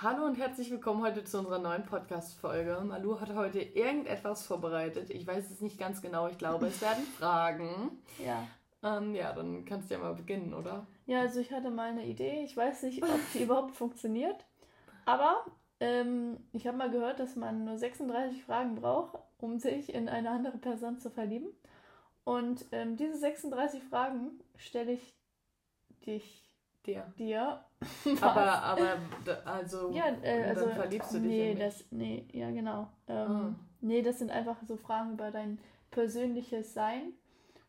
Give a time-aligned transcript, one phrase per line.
[0.00, 2.82] Hallo und herzlich willkommen heute zu unserer neuen Podcast-Folge.
[2.84, 5.10] Malu hat heute irgendetwas vorbereitet.
[5.10, 6.28] Ich weiß es nicht ganz genau.
[6.28, 7.98] Ich glaube, es werden Fragen.
[8.24, 8.46] Ja.
[8.84, 10.86] Ähm, ja, dann kannst du ja mal beginnen, oder?
[11.06, 12.44] Ja, also ich hatte mal eine Idee.
[12.44, 14.46] Ich weiß nicht, ob die überhaupt funktioniert.
[15.04, 15.44] Aber
[15.80, 20.30] ähm, ich habe mal gehört, dass man nur 36 Fragen braucht, um sich in eine
[20.30, 21.48] andere Person zu verlieben.
[22.22, 25.18] Und ähm, diese 36 Fragen stelle ich
[26.06, 26.47] dich
[26.88, 27.12] Dir.
[27.18, 27.64] dir.
[28.20, 28.96] Aber, aber,
[29.44, 31.64] also, Ja, äh, also dann verliebst du dich nee, in mich.
[31.66, 32.88] das nee, ja genau.
[33.06, 33.54] Ähm, Ah.
[33.80, 35.60] Nee, das sind einfach so Fragen über dein
[35.92, 37.12] persönliches Sein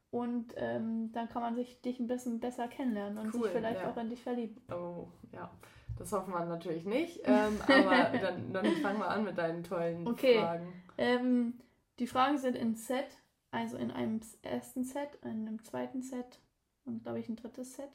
[0.09, 3.81] und ähm, dann kann man sich dich ein bisschen besser kennenlernen und Cool, sich vielleicht
[3.81, 3.91] ja.
[3.91, 4.59] auch in dich verlieben.
[4.71, 5.51] Oh, ja.
[5.99, 7.21] Das hoffen wir natürlich nicht.
[7.25, 10.39] Ähm, aber dann, dann fangen wir an mit deinen tollen Okay.
[10.39, 10.73] Fragen.
[10.97, 11.59] Ähm,
[11.99, 13.19] die Fragen sind in Set,
[13.51, 16.39] also in einem ersten Set, in einem zweiten Set
[16.85, 17.89] und glaube ich ein drittes Set.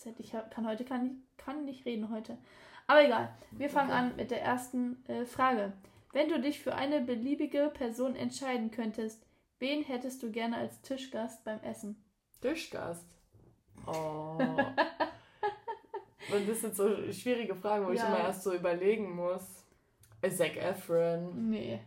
[0.00, 0.14] Set.
[0.18, 2.36] Ich kann heute kann nicht, kann nicht reden heute.
[2.86, 3.34] Aber egal.
[3.52, 3.98] Wir fangen Okay.
[3.98, 5.72] an mit der ersten äh, Frage.
[6.12, 9.26] Wenn du dich für eine beliebige Person entscheiden könntest,
[9.58, 11.96] wen hättest du gerne als Tischgast beim Essen?
[12.40, 13.04] Tischgast.
[13.86, 14.38] Oh.
[16.32, 18.06] Und das sind so schwierige Fragen, wo ich Ja.
[18.08, 19.64] immer erst so überlegen muss.
[20.22, 21.50] Äh, Zac Efron.
[21.50, 21.80] Nee,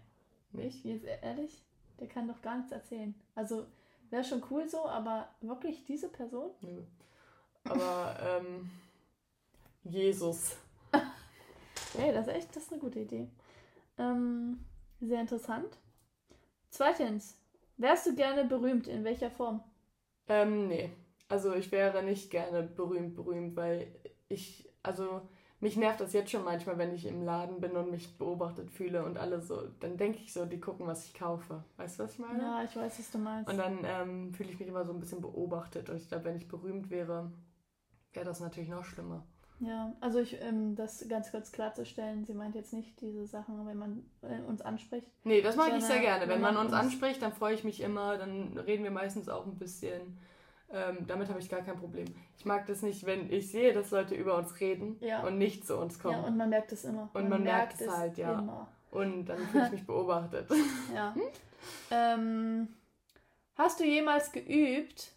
[0.51, 0.85] Nicht?
[0.85, 1.61] jetzt ehrlich,
[1.99, 3.13] der kann doch gar nichts erzählen.
[3.35, 3.65] Also
[4.09, 6.51] wäre schon cool so, aber wirklich diese Person?
[6.61, 6.81] Nö.
[7.65, 8.69] Aber ähm,
[9.83, 10.57] Jesus.
[11.97, 13.27] Hey, das ist echt, das ist eine gute Idee.
[13.97, 14.63] Ähm,
[15.01, 15.79] sehr interessant.
[16.69, 17.35] Zweitens,
[17.77, 18.87] wärst du gerne berühmt?
[18.87, 19.63] In welcher Form?
[20.27, 20.91] Ähm, nee.
[21.29, 23.87] Also ich wäre nicht gerne berühmt, berühmt, weil
[24.29, 25.21] ich, also
[25.59, 29.03] mich nervt das jetzt schon manchmal, wenn ich im Laden bin und mich beobachtet fühle
[29.03, 31.63] und alle so, dann denke ich so, die gucken, was ich kaufe.
[31.77, 32.41] Weißt du, was ich meine?
[32.41, 33.49] Ja, ich weiß, was du meinst.
[33.51, 35.89] Und dann ähm, fühle ich mich immer so ein bisschen beobachtet.
[35.89, 37.31] Und ich glaube, wenn ich berühmt wäre,
[38.13, 39.23] wäre das natürlich noch schlimmer.
[39.61, 43.77] Ja, also ich, ähm, das ganz kurz klarzustellen, sie meint jetzt nicht diese Sachen, wenn
[43.77, 45.05] man äh, uns anspricht.
[45.25, 46.21] Nee, das mag ich sehr gerne.
[46.21, 48.17] Wenn wenn man man uns uns- anspricht, dann freue ich mich immer.
[48.17, 50.17] Dann reden wir meistens auch ein bisschen.
[50.71, 52.05] Ähm, damit habe ich gar kein Problem.
[52.37, 55.23] Ich mag das nicht, wenn ich sehe, dass Leute über uns reden Ja.
[55.27, 56.19] und nicht zu uns kommen.
[56.21, 57.09] Ja, und man merkt es immer.
[57.13, 58.39] Und man merkt es halt, ja.
[58.39, 58.67] Immer.
[58.91, 60.47] Und dann fühle ich mich beobachtet.
[60.95, 61.13] Ja.
[61.91, 62.67] ähm,
[63.55, 65.11] hast du jemals geübt,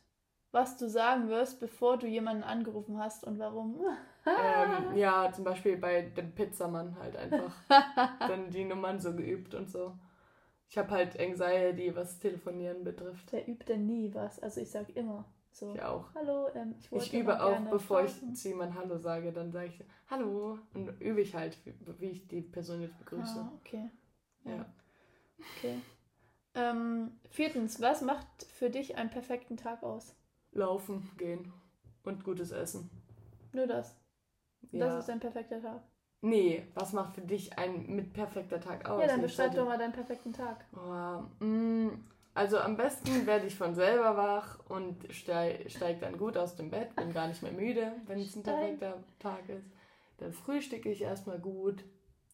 [0.53, 3.81] was du sagen wirst, bevor du jemanden angerufen hast und warum?
[4.27, 7.55] ähm, ja, zum Beispiel bei dem Pizzamann halt einfach.
[8.21, 9.95] dann die Nummern so geübt und so.
[10.69, 13.33] Ich habe halt Anxiety, was Telefonieren betrifft.
[13.33, 14.39] Der übt denn nie was.
[14.41, 15.75] Also ich sag immer so.
[15.75, 16.15] Ich auch.
[16.15, 18.35] Hallo, ähm, ich wollte Ich übe auch, bevor ich fragen.
[18.35, 22.29] zu jemandem Hallo sage, dann sage ich Hallo und übe ich halt, wie, wie ich
[22.29, 23.41] die Person jetzt begrüße.
[23.41, 23.91] Ah, okay.
[24.45, 24.67] Ja.
[25.59, 25.79] Okay.
[26.55, 30.15] Ähm, viertens, was macht für dich einen perfekten Tag aus?
[30.53, 31.53] Laufen, gehen
[32.05, 32.91] und gutes Essen.
[33.53, 33.97] Nur das.
[34.71, 34.87] Ja.
[34.87, 35.83] Das ist ein perfekter Tag.
[36.21, 39.01] nee, was macht für dich ein mit perfekter Tag aus?
[39.01, 40.65] ja, dann beschreib doch mal deinen perfekten Tag.
[40.75, 41.25] Oh,
[42.35, 46.71] also am besten werde ich von selber wach und steige steig dann gut aus dem
[46.71, 49.67] Bett, bin gar nicht mehr müde, wenn es ein perfekter Tag ist.
[50.19, 51.85] Dann frühstücke ich erstmal gut,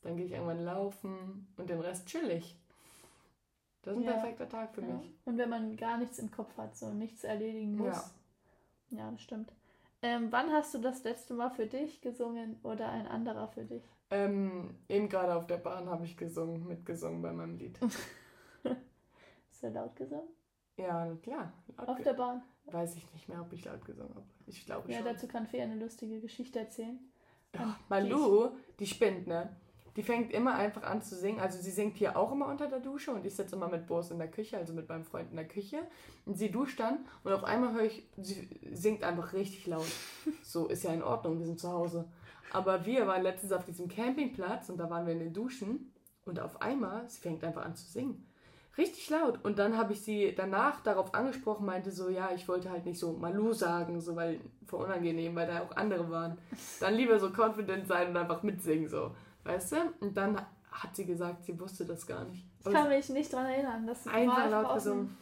[0.02, 2.56] dann gehe ich irgendwann laufen und den Rest chill ich.
[3.88, 4.12] Das ist ein Ja.
[4.18, 4.88] perfekter Tag für Ja.
[4.88, 5.14] mich.
[5.24, 8.12] Und wenn man gar nichts im Kopf hat, so nichts erledigen muss.
[8.90, 9.50] Ja, das stimmt.
[10.02, 13.82] Ähm, wann hast du das letzte Mal für dich gesungen oder ein anderer für dich?
[14.10, 17.78] Ähm, eben gerade auf der Bahn habe ich gesungen, mitgesungen bei meinem Lied.
[18.62, 20.28] Ist er laut gesungen?
[20.76, 21.54] Ja, klar.
[21.78, 22.42] Auf der Bahn?
[22.66, 24.26] Weiß ich nicht mehr, ob ich laut gesungen habe.
[24.46, 25.06] Ich glaube Ja, schon.
[25.06, 26.98] dazu kann Fee eine lustige Geschichte erzählen.
[27.56, 29.56] Ach, Malu, die spinnt, ne?
[29.96, 31.40] Die fängt immer einfach an zu singen.
[31.40, 34.10] Also sie singt hier auch immer unter der Dusche und ich sitze immer mit Boris
[34.10, 35.78] in der Küche, also mit meinem Freund in der Küche.
[36.26, 39.86] Und sie duscht dann und auf einmal höre ich, sie singt einfach richtig laut.
[40.42, 42.08] So ist ja in Ordnung, wir sind zu Hause.
[42.52, 45.92] Aber wir waren letztens auf diesem Campingplatz und da waren wir in den Duschen
[46.24, 48.24] und auf einmal, sie fängt einfach an zu singen.
[48.78, 49.44] Richtig laut.
[49.44, 52.98] Und dann habe ich sie danach darauf angesprochen, meinte so, ja, ich wollte halt nicht
[52.98, 56.38] so Malu sagen, so weil vor unangenehm, weil da auch andere waren.
[56.78, 59.10] Dann lieber so confident sein und einfach mitsingen, so.
[59.48, 59.76] Weißt du?
[60.00, 60.36] Und dann
[60.70, 62.44] hat sie gesagt, sie wusste das gar nicht.
[62.60, 63.86] Ich Aber kann mich nicht dran erinnern.
[63.86, 65.16] Das einfach laut gesungen.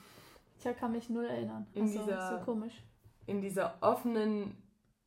[0.58, 1.66] Ich kann mich null erinnern.
[1.74, 2.82] In Also, dieser- so komisch.
[3.26, 4.56] In dieser offenen,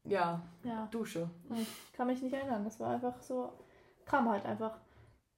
[0.06, 1.30] ja, Ja, Dusche.
[1.54, 2.64] ich kann mich nicht erinnern.
[2.64, 3.52] Das war einfach so,
[4.06, 4.78] kam halt einfach.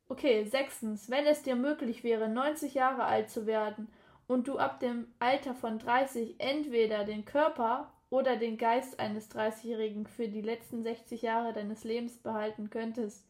[0.10, 3.88] Okay, sechstens, wenn es dir möglich wäre, 90 Jahre alt zu werden
[4.28, 10.06] und du ab dem Alter von 30 entweder den Körper oder den Geist eines 30-Jährigen
[10.06, 13.26] für die letzten 60 Jahre deines Lebens behalten könntest,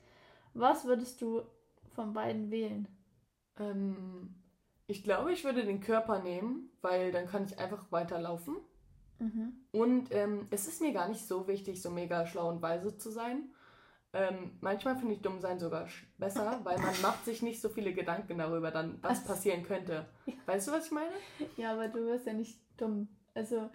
[0.54, 1.42] was würdest du
[1.96, 2.88] von beiden wählen?
[3.60, 4.36] Ähm,
[4.88, 8.58] ich glaube, ich würde den Körper nehmen, weil dann kann ich einfach weiterlaufen.
[9.20, 9.54] Mhm.
[9.72, 13.12] Und ähm, es ist mir gar nicht so wichtig, so mega schlau und weise zu
[13.12, 13.54] sein.
[14.14, 15.88] ähm, manchmal finde ich dumm sein sogar
[16.18, 20.06] besser, weil man macht sich nicht so viele Gedanken darüber, dann was passieren könnte.
[20.46, 21.14] Weißt du, was ich meine?
[21.56, 23.08] Ja, aber du wirst ja nicht dumm.
[23.34, 23.70] Also,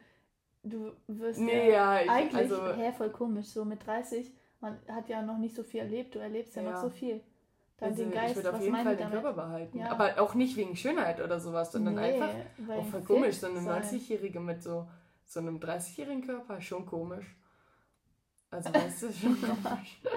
[0.62, 4.78] du wirst Nee, ja, ja, ich, eigentlich, also hä, voll komisch, so mit 30, man
[4.88, 6.80] hat ja noch nicht so viel erlebt, du erlebst ja, noch Ja.
[6.80, 7.20] so viel.
[7.78, 9.22] Dann also den ich Geist, würde auf was jeden Fall ich den damit?
[9.22, 9.78] Körper behalten.
[9.78, 9.90] Ja.
[9.90, 12.34] Aber auch nicht wegen Schönheit oder sowas, sondern Nee, einfach
[12.78, 13.36] auch voll komisch.
[13.36, 13.82] So eine sein.
[13.82, 14.88] 90-Jährige mit so,
[15.26, 17.36] so einem 30-jährigen Körper, schon komisch.
[18.50, 20.00] Also weißt du, schon komisch.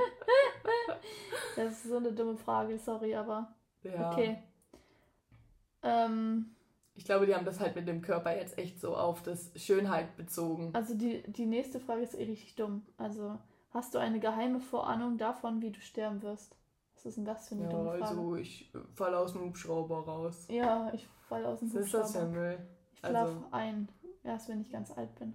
[1.55, 3.53] Das ist so eine dumme Frage, sorry, aber
[3.83, 4.11] Ja.
[4.11, 4.37] okay.
[5.83, 6.55] Ähm,
[6.95, 10.15] Ich glaube, die haben das halt mit dem Körper jetzt echt so auf das Schönheit
[10.15, 10.69] bezogen.
[10.73, 12.85] also die, die nächste Frage ist eh richtig dumm.
[12.97, 13.37] Also,
[13.71, 16.55] hast du eine geheime Vorahnung davon, wie du sterben wirst?
[16.95, 18.05] Was ist denn das für eine Ja, dumme Frage?
[18.05, 20.45] also ich falle aus dem Hubschrauber raus.
[20.49, 22.39] Ja, ich falle aus dem Was ist das für Hubschrauber.
[22.39, 22.67] Müll?
[22.93, 23.89] Ich schlafe Also- ein,
[24.23, 25.33] erst wenn ich ganz alt bin.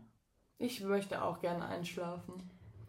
[0.59, 2.35] Ich möchte auch gerne einschlafen.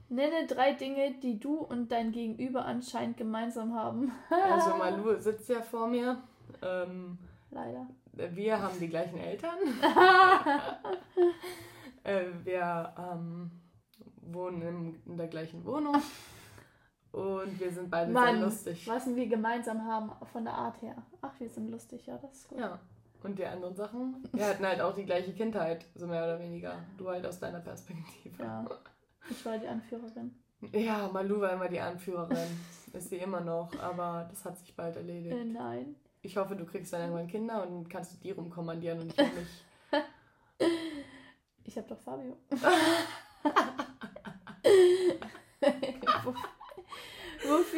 [0.09, 4.11] Nenne drei Dinge, die du und dein Gegenüber anscheinend gemeinsam haben.
[4.29, 6.21] Also Malu sitzt ja vor mir.
[6.61, 7.17] Ähm,
[7.49, 7.87] Leider.
[8.13, 9.57] wir haben die gleichen Eltern.
[12.03, 13.51] äh, wir ähm,
[14.33, 15.95] wohnen in, in der gleichen Wohnung.
[17.11, 18.87] Und wir sind beide Mann, sehr lustig.
[18.87, 20.95] Was wir gemeinsam haben von der Art her.
[21.21, 22.59] Ach, wir sind lustig, ja, das ist gut.
[22.59, 22.79] Ja.
[23.23, 24.23] Und die anderen Sachen?
[24.33, 26.75] Wir hatten halt auch die gleiche Kindheit, so mehr oder weniger.
[26.97, 28.43] Du halt aus deiner Perspektive.
[28.43, 28.65] Ja.
[29.29, 30.35] Ich war die Anführerin.
[30.73, 32.59] Ja, Malu war immer die Anführerin.
[32.93, 35.35] Ist sie immer noch, aber das hat sich bald erledigt.
[35.35, 35.95] Äh, nein.
[36.21, 39.65] Ich hoffe, du kriegst dann irgendwann Kinder und kannst du die rumkommandieren und nicht mich.
[41.67, 42.37] Ich hab doch Fabio.
[46.23, 46.35] Wo-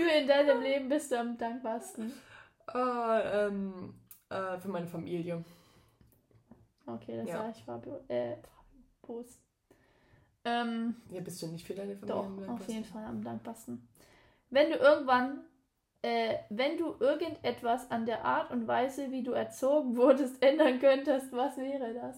[0.08, 2.14] Wofür in deinem Leben bist du am dankbarsten?
[2.68, 3.94] Ah, ähm,
[4.30, 5.44] äh, für meine Familie.
[6.86, 7.38] Okay, das Ja.
[7.40, 8.00] sage ich Fabio.
[8.08, 8.52] Äh, Fabio.
[9.02, 9.42] Prost.
[10.46, 12.48] Ähm, Ja, bist du nicht für deine Familie?
[12.48, 13.86] Doch, auf jeden Fall am dankbarsten.
[14.50, 15.42] Wenn du irgendwann,
[16.04, 21.34] äh, wenn du irgendetwas an der Art und Weise, wie du erzogen wurdest, ändern könntest,
[21.34, 22.18] was wäre das?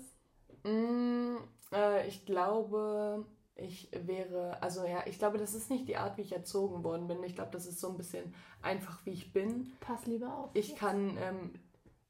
[0.63, 1.38] Mm,
[1.74, 3.25] äh, ich glaube,
[3.61, 7.07] ich wäre, also ja, ich glaube, das ist nicht die Art, wie ich erzogen worden
[7.07, 7.23] bin.
[7.23, 9.71] Ich glaube, das ist so ein bisschen einfach, wie ich bin.
[9.79, 10.50] Pass lieber auf.
[10.53, 11.53] Ich kann ähm,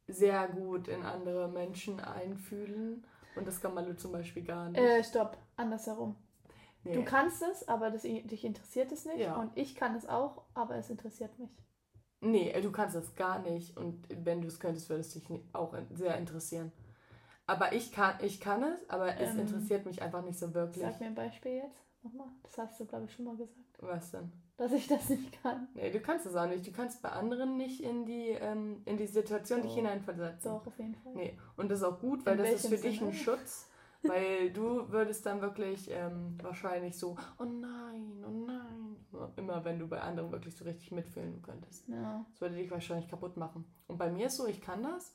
[0.08, 3.06] sehr gut in andere Menschen einfühlen
[3.36, 4.80] und das kann Malu zum Beispiel gar nicht.
[4.80, 6.16] Äh, stopp, andersherum.
[6.84, 6.94] Nee.
[6.94, 9.20] Du kannst es, aber das, dich interessiert es nicht.
[9.20, 9.36] Ja.
[9.36, 11.50] Und ich kann es auch, aber es interessiert mich.
[12.22, 13.78] Nee, du kannst das gar nicht.
[13.78, 15.24] Und wenn du es könntest, würde es dich
[15.54, 16.72] auch sehr interessieren.
[17.50, 20.84] Aber ich kann, ich kann es, aber es Ähm, interessiert mich einfach nicht so wirklich.
[20.84, 21.84] Sag mir ein Beispiel jetzt.
[22.04, 22.28] Nochmal.
[22.44, 23.58] Das hast du, glaube ich, schon mal gesagt.
[23.80, 24.32] Was denn?
[24.58, 25.68] Dass ich das nicht kann.
[25.74, 26.68] Nee, du kannst es auch nicht.
[26.68, 29.78] Du kannst bei anderen nicht in die, ähm, in die Situation dich Doch.
[29.78, 30.52] hineinversetzen.
[30.52, 31.14] Doch, auf jeden Fall.
[31.16, 33.38] Nee, und das ist auch gut, weil In das ist für welchem dich ein Sinne?
[33.38, 33.70] Schutz.
[34.04, 38.96] Weil du würdest dann wirklich ähm, wahrscheinlich so, oh nein, oh nein.
[39.36, 41.88] Immer wenn du bei anderen wirklich so richtig mitfühlen könntest.
[41.90, 42.26] Ja.
[42.30, 43.66] Das würde dich wahrscheinlich kaputt machen.
[43.88, 45.14] Und bei mir ist so, ich kann das.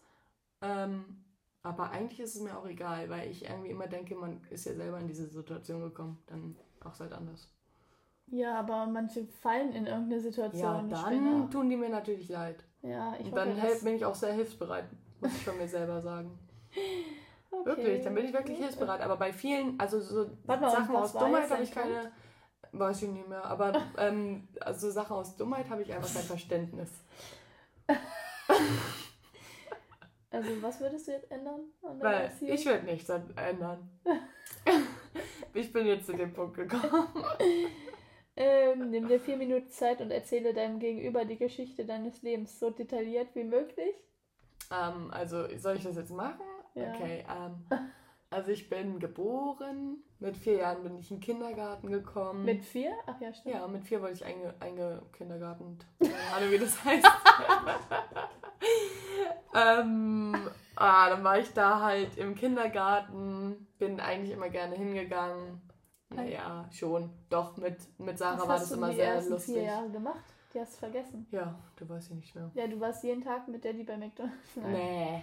[0.60, 1.24] Ähm,
[1.64, 4.74] aber eigentlich ist es mir auch egal, weil ich irgendwie immer denke, man ist ja
[4.74, 6.22] selber in diese Situation gekommen.
[6.26, 7.48] Dann auch halt anders.
[8.26, 10.90] ja, aber manche fallen in irgendeine Situation.
[10.90, 12.62] Ja, dann bin tun die mir natürlich leid.
[12.82, 14.84] Ja, ich Und hoffe, dann helf, bin ich auch sehr hilfsbereit,
[15.20, 16.38] muss ich von mir selber sagen.
[17.56, 17.66] Okay.
[17.66, 19.00] Wirklich, dann bin ich wirklich hilfsbereit.
[19.00, 22.10] Aber bei vielen, also so Warte Sachen aus Dummheit habe ich keine.
[22.72, 23.44] Weiß ich nicht mehr.
[23.44, 26.90] Aber ähm, also Sachen aus Dummheit habe ich einfach kein Verständnis.
[30.34, 32.54] Also, was würdest du jetzt ändern an der Weil Erziehung?
[32.54, 33.88] ich werde nichts ändern.
[35.54, 37.08] ich bin jetzt zu dem Punkt gekommen.
[38.36, 42.68] Ähm, nimm dir vier Minuten Zeit und erzähle deinem Gegenüber die Geschichte deines Lebens so
[42.68, 43.94] detailliert wie möglich.
[44.72, 46.40] Ähm, also soll ich das jetzt machen?
[46.74, 46.92] Ja.
[46.92, 47.24] Okay.
[47.30, 47.64] Ähm,
[48.30, 49.98] also ich bin geboren.
[50.18, 52.44] Mit vier Jahren bin ich in den Kindergarten gekommen.
[52.44, 52.90] Mit vier?
[53.06, 53.54] Ach ja, stimmt.
[53.54, 55.78] Ja, mit vier wurde ich einge, eingekindergarten.
[56.00, 57.06] Keine Ahnung, wie das heißt.
[59.54, 60.34] ähm,
[60.76, 63.66] ah, dann war ich da halt im Kindergarten.
[63.78, 65.60] Bin eigentlich immer gerne hingegangen.
[66.10, 67.10] Naja, schon.
[67.28, 69.54] Doch, mit, mit Sarah Was war hast das du immer die sehr lustig.
[69.54, 70.24] vier Jahre gemacht?
[70.52, 71.26] Die hast du vergessen.
[71.32, 72.50] Ja, du weißt ja nicht mehr.
[72.54, 74.36] Ja, du warst jeden Tag mit Daddy bei McDonalds.
[74.56, 74.72] Nein.
[74.72, 75.22] Nee.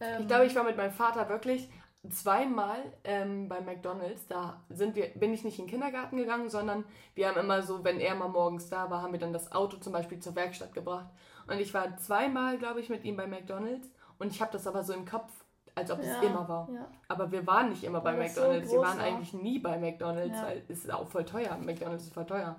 [0.00, 1.70] Ähm, Ich glaube, ich war mit meinem Vater wirklich
[2.10, 4.26] zweimal ähm, bei McDonalds.
[4.26, 7.84] Da sind wir, bin ich nicht in den Kindergarten gegangen, sondern wir haben immer so,
[7.84, 10.72] wenn er mal morgens da war, haben wir dann das Auto zum Beispiel zur Werkstatt
[10.74, 11.08] gebracht.
[11.46, 13.88] Und ich war zweimal, glaube ich, mit ihm bei McDonalds.
[14.18, 15.30] Und ich habe das aber so im Kopf,
[15.74, 16.68] als ob ja, es immer war.
[16.72, 16.86] Ja.
[17.08, 18.70] Aber wir waren nicht immer bei Weil so McDonalds.
[18.70, 19.04] wir groß waren war.
[19.04, 20.46] eigentlich nie bei McDonalds, Ja.
[20.46, 21.56] weil es ist auch voll teuer.
[21.58, 22.56] McDonalds ist voll teuer.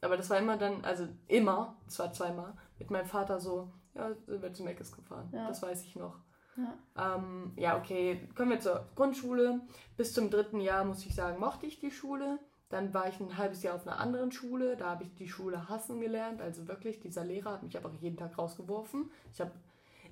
[0.00, 4.10] Aber das war immer dann, also immer, es war zweimal, mit meinem Vater so, ja,
[4.26, 5.28] sind wir zu Mc's gefahren.
[5.32, 6.16] Das weiß ich noch.
[6.56, 7.16] Ja.
[7.16, 9.60] Ähm, ja, okay, kommen wir zur Grundschule.
[9.96, 12.38] Bis zum dritten Jahr, muss ich sagen, mochte ich die Schule.
[12.68, 14.76] Dann war ich ein halbes Jahr auf einer anderen Schule.
[14.76, 16.40] Da habe ich die Schule hassen gelernt.
[16.40, 19.10] Also wirklich, dieser Lehrer hat mich aber jeden Tag rausgeworfen.
[19.32, 19.52] Ich habe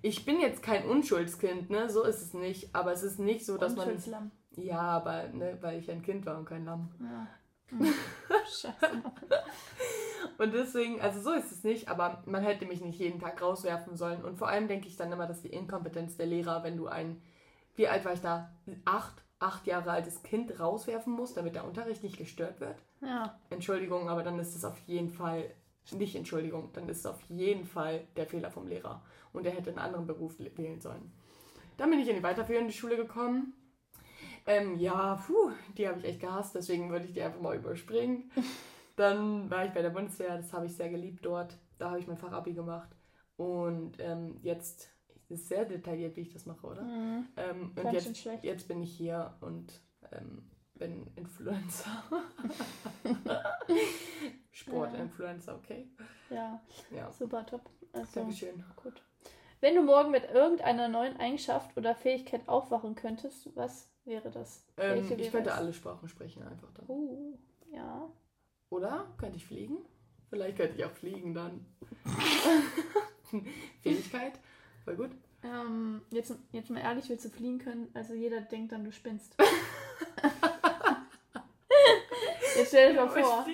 [0.02, 1.88] ich bin jetzt kein Unschuldskind, ne?
[1.88, 2.74] So ist es nicht.
[2.74, 3.86] Aber es ist nicht so, dass man.
[4.56, 6.90] Ja, aber ne, weil ich ein Kind war und kein Lamm.
[7.00, 7.26] Ja.
[8.46, 9.02] Scheiße.
[10.38, 13.96] Und deswegen, also so ist es nicht, aber man hätte mich nicht jeden Tag rauswerfen
[13.96, 14.24] sollen.
[14.24, 17.22] Und vor allem denke ich dann immer, dass die Inkompetenz der Lehrer, wenn du ein,
[17.76, 18.52] wie alt war ich da?
[18.84, 22.76] Acht, acht Jahre altes Kind rauswerfen musst, damit der Unterricht nicht gestört wird.
[23.00, 23.38] Ja.
[23.50, 25.50] Entschuldigung, aber dann ist es auf jeden Fall,
[25.92, 29.02] nicht Entschuldigung, dann ist es auf jeden Fall der Fehler vom Lehrer.
[29.32, 31.12] Und er hätte einen anderen Beruf wählen sollen.
[31.76, 33.52] Dann bin ich in die weiterführende Schule gekommen.
[34.46, 38.30] Ähm, ja, puh, die habe ich echt gehasst, deswegen würde ich die einfach mal überspringen.
[38.96, 41.56] Dann war ich bei der Bundeswehr, das habe ich sehr geliebt dort.
[41.78, 42.90] Da habe ich mein Fachabi gemacht.
[43.36, 44.88] Und ähm, jetzt
[45.28, 46.82] ist sehr detailliert, wie ich das mache, oder?
[46.82, 47.26] Mhm.
[47.36, 48.44] Ähm, und jetzt, schlecht.
[48.44, 49.80] jetzt bin ich hier und
[50.12, 52.04] ähm, bin Influencer.
[54.52, 55.88] Sport-Influencer, okay?
[56.30, 56.60] Ja,
[56.94, 57.68] Ja, super top.
[57.92, 58.64] Also, Dankeschön.
[58.82, 59.02] gut.
[59.60, 64.64] Wenn du morgen mit irgendeiner neuen Eigenschaft oder Fähigkeit aufwachen könntest, was wäre das?
[64.76, 65.56] Ähm, ich könnte es?
[65.56, 66.86] alle Sprachen sprechen einfach dann.
[66.88, 67.38] Uh,
[67.72, 68.10] ja.
[68.70, 69.06] Oder?
[69.18, 69.78] Könnte ich fliegen?
[70.30, 71.64] Vielleicht könnte ich auch fliegen dann.
[73.82, 74.32] Fähigkeit?
[74.84, 75.10] Voll gut.
[75.42, 77.88] Ähm, jetzt, jetzt mal ehrlich, willst du fliegen können?
[77.94, 79.36] Also jeder denkt dann, du spinnst.
[82.64, 83.46] jetzt stell dir mal vor,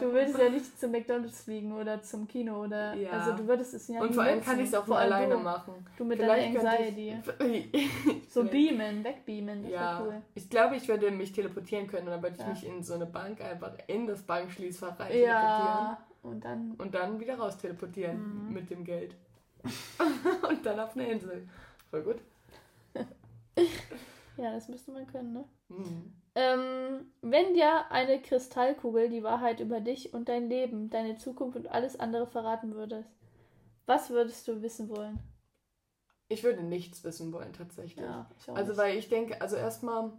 [0.00, 2.94] du würdest ja nicht zum McDonalds fliegen oder zum Kino oder.
[2.94, 3.10] Ja.
[3.10, 4.48] Also du würdest es ja Und vor allem nutzen.
[4.50, 5.86] kann ich es auch Vor alleine du, machen.
[5.96, 7.16] Du mit Vielleicht deiner Anxiety.
[7.52, 10.22] ich- So beamen, wegbeamen, das Ja, cool.
[10.34, 12.48] ich glaube, ich würde mich teleportieren können und dann würde ich Ja.
[12.48, 16.76] mich in so eine Bank einfach in das Bankschließfach rein Ja, und dann.
[16.76, 18.52] teleportieren und dann wieder raus teleportieren Mhm.
[18.54, 19.14] mit dem Geld.
[20.48, 21.46] und dann auf eine Insel.
[21.90, 22.16] Voll gut.
[24.36, 25.44] Ja, das müsste man können, ne?
[25.76, 26.12] Mhm.
[26.34, 31.68] Ähm, wenn dir eine Kristallkugel die Wahrheit über dich und dein Leben, deine Zukunft und
[31.68, 33.10] alles andere verraten würdest,
[33.86, 35.18] was würdest du wissen wollen?
[36.28, 38.02] Ich würde nichts wissen wollen, tatsächlich.
[38.04, 38.78] Ja, Also, nicht.
[38.78, 40.12] weil ich denke, also erstmal,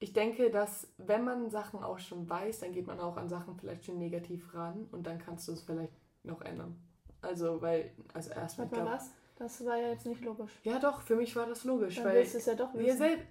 [0.00, 3.54] ich denke, dass wenn man Sachen auch schon weiß, dann geht man auch an Sachen
[3.56, 5.92] vielleicht schon negativ ran und dann kannst du es vielleicht
[6.24, 6.76] noch ändern.
[7.22, 8.96] Also, weil, also erstmal, Warte mal, glaube.
[8.96, 9.10] was?
[9.36, 10.50] Das war ja jetzt nicht logisch.
[10.64, 12.84] Ja, doch, für mich war das logisch, Dann weil willst du es ja doch wir
[12.84, 12.98] wissen.
[12.98, 13.26] selbst.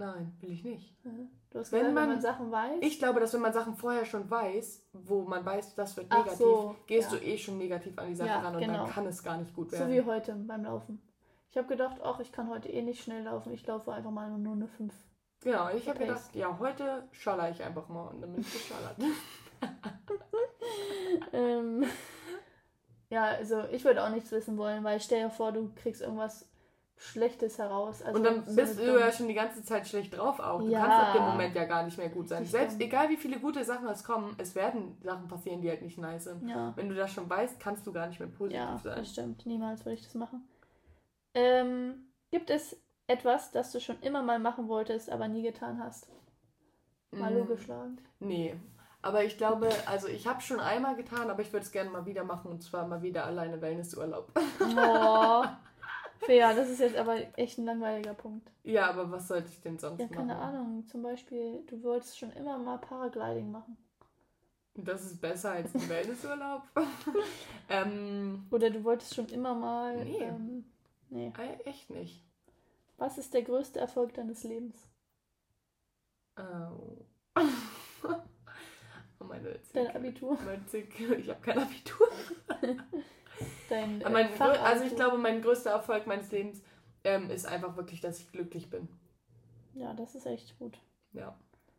[0.00, 0.94] Nein, will ich nicht.
[1.50, 2.78] Du hast Wenn gesagt, wenn man- man Sachen weiß.
[2.80, 6.38] Ich glaube, dass wenn man Sachen vorher schon weiß, wo man weiß, das wird negativ,
[6.38, 7.18] so, gehst ja.
[7.18, 8.84] du eh schon negativ an die Sache Ja, ran und genau.
[8.84, 9.92] dann kann es gar nicht gut so werden.
[9.92, 11.02] wie heute beim Laufen.
[11.50, 13.52] Ich habe gedacht, ach, ich kann heute eh nicht schnell laufen.
[13.52, 14.94] Ich laufe einfach mal nur eine 5.
[15.40, 18.96] genau, ich habe gedacht, ja, heute schaller ich einfach mal und dann bin ich geschallert.
[21.32, 21.84] ähm,
[23.10, 26.49] ja, also ich würde auch nichts wissen wollen, weil stell dir vor, du kriegst irgendwas
[27.02, 28.02] Schlechtes heraus.
[28.02, 30.60] Also und dann so bist du ja schon die ganze Zeit schlecht drauf auch.
[30.60, 30.80] Du Ja.
[30.80, 32.44] kannst ab dem Moment ja gar nicht mehr gut sein.
[32.44, 35.96] Selbst egal wie viele gute Sachen es kommen, es werden Sachen passieren, die halt nicht
[35.98, 36.46] nice sind.
[36.46, 38.96] Ja, Wenn du das schon weißt, kannst du gar nicht mehr positiv ja, sein.
[38.98, 39.46] das stimmt.
[39.46, 40.46] Niemals würde ich das machen.
[41.34, 41.94] Ähm,
[42.30, 42.76] gibt es
[43.06, 46.06] etwas, das du schon immer mal machen wolltest, aber nie getan hast?
[47.12, 47.98] Mal Mm, geschlagen.
[48.18, 48.54] Nee.
[49.02, 52.04] Aber ich glaube, also ich habe schon einmal getan, aber ich würde es gerne mal
[52.04, 54.30] wieder machen und zwar mal wieder alleine Wellnessurlaub.
[54.76, 55.44] Oh.
[56.28, 58.50] Ja, das ist jetzt aber echt ein langweiliger Punkt.
[58.62, 60.16] Ja, aber was sollte ich denn sonst Ja, machen?
[60.16, 60.86] keine Ahnung.
[60.86, 63.76] Zum Beispiel, du wolltest schon immer mal Paragliding machen.
[64.74, 66.62] Das ist besser als ein Wellnessurlaub.
[67.68, 70.04] ähm, Oder du wolltest schon immer mal.
[70.04, 70.18] Nee.
[70.20, 70.64] Ähm,
[71.10, 71.32] nee.
[71.64, 72.24] echt nicht.
[72.96, 74.76] Was ist der größte Erfolg deines Lebens?
[76.38, 76.96] Oh.
[79.20, 80.38] Oh, meine Dein Abitur?
[80.42, 80.64] Mein
[81.18, 82.08] ich habe kein Abitur.
[83.68, 86.60] Dein, mein, äh, grö- also ich glaube, mein größter Erfolg meines Lebens
[87.04, 88.88] ähm, ist einfach wirklich, dass ich glücklich bin.
[89.74, 90.78] Ja, das ist echt gut.
[91.12, 91.36] Ja.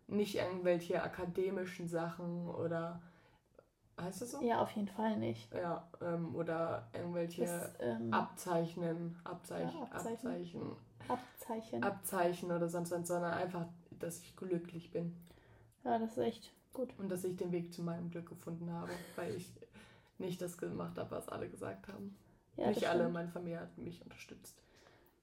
[0.07, 3.01] Nicht irgendwelche akademischen Sachen oder
[3.99, 4.41] heißt das so?
[4.41, 5.53] Ja, auf jeden Fall nicht.
[5.53, 10.27] Ja, ähm, oder irgendwelche Das, ähm, Abzeichnen, Abzeichen, Ja, Abzeichen.
[10.27, 10.75] Abzeichen,
[11.07, 11.83] Abzeichen.
[11.83, 13.65] Abzeichen oder sonst was, sondern einfach,
[13.99, 15.15] dass ich glücklich bin
[15.83, 16.93] Ja, das ist echt gut.
[16.97, 19.47] und dass ich den Weg zu meinem Glück gefunden habe, weil ich
[20.21, 22.15] nicht das gemacht habe, was alle gesagt haben.
[22.55, 24.61] Ja, nicht alle, meine Familie hat mich unterstützt.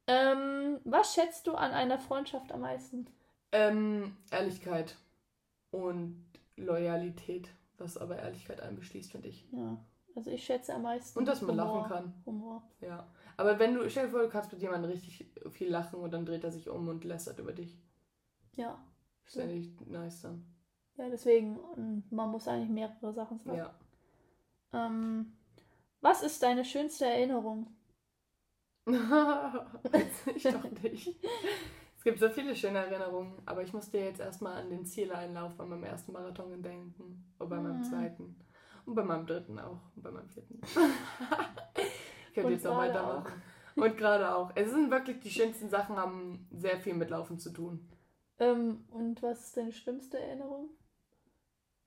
[0.06, 3.06] Ähm, was schätzt du an einer Freundschaft am meisten?
[3.52, 4.96] Ähm, Ehrlichkeit
[5.70, 6.24] und
[6.56, 9.46] Loyalität, was aber Ehrlichkeit einbeschließt, finde ich.
[9.52, 9.78] Ja,
[10.16, 11.18] also ich schätze am meisten.
[11.18, 11.76] Und dass man Humor.
[11.76, 12.14] lachen kann.
[12.24, 12.62] Humor.
[12.80, 13.06] Ja.
[13.36, 16.26] Aber wenn du, stell dir vor, du kannst mit jemandem richtig viel lachen und dann
[16.26, 17.78] dreht er sich um und lästert über dich.
[18.56, 18.82] Ja.
[19.24, 20.44] Das finde ich nice dann.
[20.96, 21.58] Ja, deswegen,
[22.10, 23.58] man muss eigentlich mehrere Sachen sagen.
[23.58, 23.74] Ja.
[24.72, 25.32] Ähm,
[26.00, 27.74] was ist deine schönste Erinnerung?
[30.34, 31.14] Ich doch nicht.
[31.96, 35.64] Es gibt so viele schöne Erinnerungen, aber ich musste jetzt erstmal an den Zieleinlauf bei
[35.64, 37.24] meinem ersten Marathon denken.
[37.38, 37.84] Und bei meinem Mhm.
[37.84, 38.36] zweiten.
[38.86, 39.80] Und bei meinem dritten auch.
[39.96, 40.60] Und bei meinem vierten.
[42.28, 43.42] ich könnte jetzt noch weitermachen.
[43.76, 44.52] Und gerade auch.
[44.54, 47.86] Es sind wirklich die schönsten Sachen, haben sehr viel mit Laufen zu tun.
[48.38, 50.70] Ähm, und was ist deine schlimmste Erinnerung?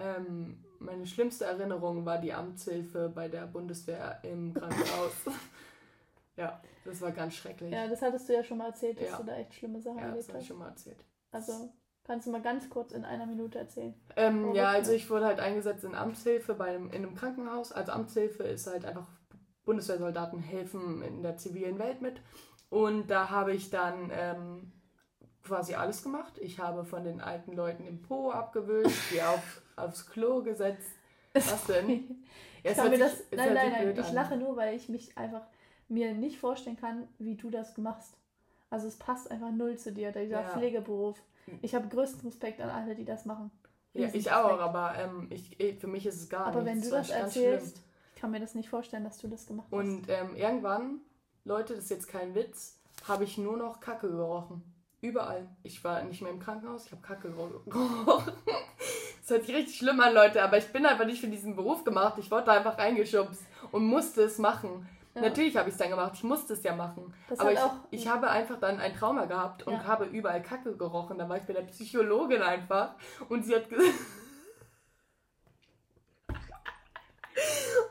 [0.01, 5.12] Ähm, meine schlimmste Erinnerung war die Amtshilfe bei der Bundeswehr im Krankenhaus.
[6.38, 7.72] ja, das war ganz schrecklich.
[7.72, 9.17] Ja, das hattest du ja schon mal erzählt, dass Ja.
[9.17, 10.48] du da echt schlimme Sachen Ja, das erlebt habe ich hast.
[10.48, 11.05] schon mal erzählt.
[11.31, 13.93] Also, kannst du mal ganz kurz in einer Minute erzählen?
[14.15, 17.72] Ähm, ja, also ich wurde halt eingesetzt in Amtshilfe bei einem, in einem Krankenhaus.
[17.72, 19.08] Also Amtshilfe ist halt einfach
[19.65, 22.22] Bundeswehrsoldaten helfen in der zivilen Welt mit.
[22.70, 24.72] Und da habe ich dann ähm,
[25.43, 26.33] quasi alles gemacht.
[26.39, 30.89] Ich habe von den alten Leuten den Po abgewischt, die auf, aufs Klo gesetzt.
[31.33, 32.24] Was denn?
[32.63, 34.13] Ja, Ich kann mir sich- das, es nein, nein, sich nein, ich an.
[34.15, 35.41] lache nur, weil ich mich einfach
[35.88, 38.15] mir nicht vorstellen kann, wie du das machst.
[38.69, 40.50] Also es passt einfach null zu dir, dieser Ja.
[40.50, 41.21] Pflegeberuf.
[41.62, 43.51] Ich habe größten Respekt an alle, die das machen.
[43.93, 44.62] Ja, ich auch, Respekt.
[44.62, 46.75] aber ähm, ich, für mich ist es gar Aber nichts.
[46.77, 47.81] wenn du das erzählst,
[48.15, 49.77] ich kann mir das nicht vorstellen, dass du das gemacht hast.
[49.77, 51.00] Und ähm, irgendwann,
[51.43, 54.63] Leute, das ist jetzt kein Witz, habe ich nur noch Kacke gerochen.
[55.01, 55.48] Überall.
[55.63, 58.34] Ich war nicht mehr im Krankenhaus, ich habe Kacke gero- gerochen.
[59.22, 61.84] Das hört sich richtig schlimm an, Leute, aber ich bin einfach nicht für diesen Beruf
[61.84, 62.15] gemacht.
[62.17, 63.41] Ich wurde da einfach reingeschubst
[63.72, 64.88] und musste es machen.
[65.15, 65.22] Ja.
[65.22, 67.13] Natürlich habe ich es dann gemacht, ich musste es ja machen.
[67.27, 67.60] Das aber ich,
[67.91, 69.84] ich habe einfach dann ein Trauma gehabt und Ja.
[69.86, 71.17] habe überall Kacke gerochen.
[71.17, 72.93] Da war ich bei der Psychologin einfach
[73.27, 73.89] und sie hat gesagt.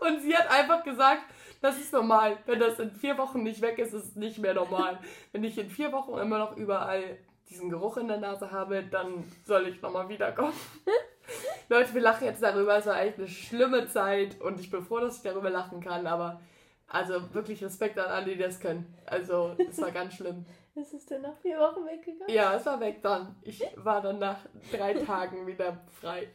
[0.00, 1.22] Und sie hat einfach gesagt,
[1.60, 2.38] das ist normal.
[2.46, 4.98] Wenn das in vier Wochen nicht weg ist, ist es nicht mehr normal.
[5.32, 9.24] Wenn ich in vier Wochen immer noch überall diesen Geruch in der Nase habe, dann
[9.44, 10.54] soll ich nochmal wiederkommen.
[11.68, 12.76] Leute, wir lachen jetzt darüber.
[12.76, 16.06] Es war eigentlich eine schlimme Zeit und ich bin froh, dass ich darüber lachen kann.
[16.06, 16.40] Aber
[16.86, 18.92] also wirklich Respekt an alle, die das können.
[19.06, 20.46] Also es war ganz schlimm.
[20.74, 22.32] Ist es denn nach vier Wochen weggegangen?
[22.32, 23.36] Ja, es war weg dann.
[23.42, 24.38] Ich war dann nach
[24.72, 26.28] drei Tagen wieder frei.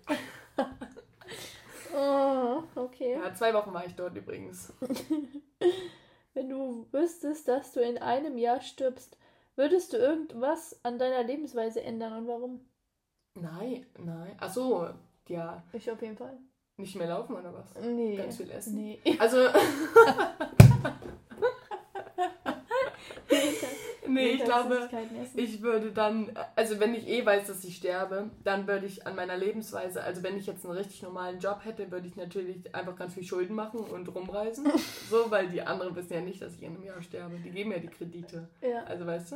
[1.95, 3.13] Oh, okay.
[3.13, 4.73] Ja, zwei Wochen war ich dort übrigens.
[6.33, 9.17] Wenn du wüsstest, dass du in einem Jahr stirbst,
[9.55, 12.59] würdest du irgendwas an deiner Lebensweise ändern und warum?
[13.35, 14.35] Nein, nein.
[14.39, 14.89] Ach so,
[15.27, 15.63] ja.
[15.71, 16.37] Ich auf jeden Fall.
[16.77, 17.73] Nicht mehr laufen oder was?
[17.81, 18.17] Nee.
[18.17, 18.75] Ganz viel essen.
[18.75, 18.99] Nee.
[19.17, 19.37] Also,
[24.07, 24.89] nee, ich glaube,
[25.35, 29.15] ich würde dann, also wenn ich eh weiß, dass ich sterbe, dann würde ich an
[29.15, 32.95] meiner Lebensweise, also wenn ich jetzt einen richtig normalen Job hätte, würde ich natürlich einfach
[32.95, 34.65] ganz viel Schulden machen und rumreisen.
[35.09, 37.37] so, weil die anderen wissen ja nicht, dass ich in einem Jahr sterbe.
[37.37, 38.47] Die geben ja die Kredite.
[38.61, 39.35] ja, Also weißt du?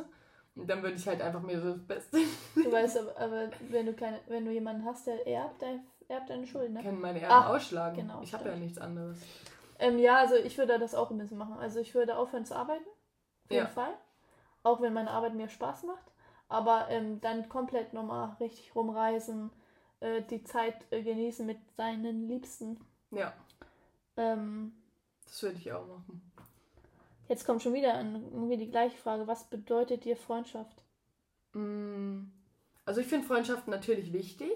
[0.56, 2.18] Und dann würde ich halt einfach mir so das Beste
[2.56, 5.80] du weißt aber, aber wenn du keine, wenn du jemanden hast, der erbt, der
[6.10, 6.82] erbt deine Schulden, ne?
[6.82, 7.96] können meine Erben Ah, ausschlagen.
[7.96, 9.18] genau, ich habe ja nichts anderes.
[9.80, 11.56] Ähm, ja, also ich würde das auch ein bisschen machen.
[11.58, 12.84] Also ich würde aufhören zu arbeiten.
[13.46, 13.68] Auf jeden Ja.
[13.68, 13.94] Fall.
[14.70, 16.06] Auch wenn meine Arbeit mir Spaß macht.
[16.50, 19.52] Aber ähm, dann komplett nochmal richtig rumreisen,
[20.00, 22.80] äh, die Zeit äh, genießen mit seinen Liebsten.
[23.12, 23.34] Ja,
[24.18, 24.74] Ähm,
[25.26, 26.22] das würde ich auch machen.
[27.30, 29.26] jetzt kommt schon wieder an, irgendwie die gleiche Frage.
[29.26, 30.84] Was bedeutet dir Freundschaft?
[31.54, 32.32] Mm,
[32.86, 34.52] Also ich finde Freundschaften natürlich wichtig.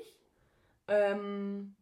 [0.88, 1.76] Ähm,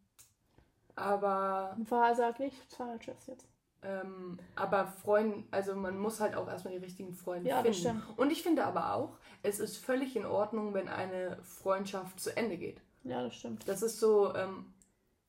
[0.96, 1.82] aber,
[2.16, 3.48] sagt nichts Falsches jetzt.
[3.84, 7.78] Ähm, aber Freunde, also man muss halt auch erstmal die richtigen Freunde Ja, finden.
[7.78, 8.04] stimmt.
[8.18, 12.58] Und ich finde aber auch, es ist völlig in Ordnung, wenn eine Freundschaft zu Ende
[12.58, 12.82] geht.
[13.04, 13.68] Ja, das stimmt.
[13.68, 14.72] Das ist so ähm,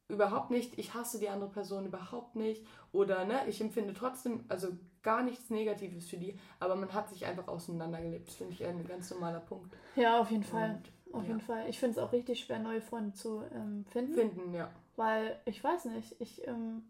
[0.08, 2.66] überhaupt nicht, ich hasse die andere Person überhaupt nicht.
[2.92, 4.68] Oder ne, ich empfinde trotzdem, also
[5.02, 8.28] gar nichts Negatives für die, aber man hat sich einfach auseinandergelebt.
[8.28, 9.74] Das finde ich ein ganz normaler Punkt.
[9.96, 10.80] Ja, auf jeden Fall.
[11.06, 11.28] Und, Auf ja.
[11.28, 11.68] jeden Fall.
[11.68, 14.14] Ich finde es auch richtig schwer, neue Freunde zu ähm, finden.
[14.14, 14.70] Finden, ja.
[14.96, 16.84] Weil ich weiß nicht, ich ähm,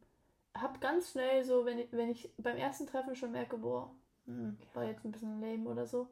[0.56, 3.90] habe ganz schnell so, wenn ich, wenn ich beim ersten Treffen schon merke, boah,
[4.26, 6.08] hm, war jetzt ein bisschen lame oder so.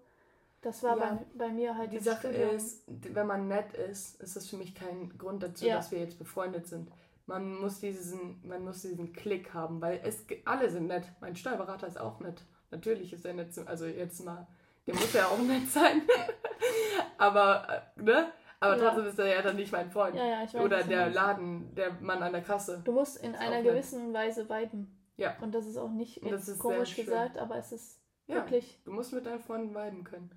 [0.62, 1.14] Das war Ja.
[1.36, 2.50] bei, bei mir halt Die Sache Studium.
[2.56, 5.76] ist, wenn man nett ist, ist das für mich kein Grund dazu, Ja.
[5.76, 6.90] dass wir jetzt befreundet sind.
[7.26, 11.04] Man muss diesen, man muss diesen Klick haben, weil es alle sind nett.
[11.20, 12.42] Mein Steuerberater ist auch nett.
[12.70, 14.46] Natürlich ist er nett, also jetzt mal,
[14.86, 16.02] der muss ja auch nett sein.
[17.18, 18.32] Aber, äh, ne?
[18.60, 18.84] Aber Ja.
[18.84, 20.14] trotzdem ist er ja dann nicht mein Freund.
[20.14, 20.62] Ja, ja, ich weiß.
[20.62, 21.08] Oder der.
[21.10, 22.82] Laden, der Mann an der Kasse.
[22.84, 24.96] Du musst in einer gewissen Weise viben.
[25.16, 25.36] Ja.
[25.40, 28.80] Und das ist auch nicht ist komisch gesagt, aber es ist Ja, wirklich.
[28.84, 30.30] du musst mit deinen Freunden viben können.